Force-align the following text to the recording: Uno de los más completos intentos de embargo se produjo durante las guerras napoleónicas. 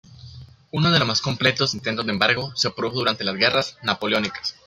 Uno 0.71 0.89
de 0.89 0.97
los 0.97 1.07
más 1.07 1.21
completos 1.21 1.75
intentos 1.75 2.07
de 2.07 2.11
embargo 2.11 2.51
se 2.55 2.71
produjo 2.71 2.97
durante 2.97 3.23
las 3.23 3.35
guerras 3.35 3.77
napoleónicas. 3.83 4.55